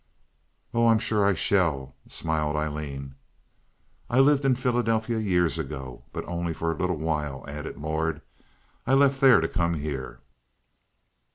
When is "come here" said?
9.47-10.19